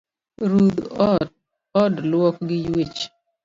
Rudh 0.51 0.79
od 1.81 1.93
luok 2.11 2.35
gi 2.47 2.57
ywech 2.69 2.99